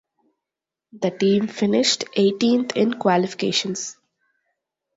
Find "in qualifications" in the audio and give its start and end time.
2.75-3.97